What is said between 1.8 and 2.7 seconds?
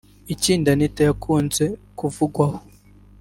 kuvugwaho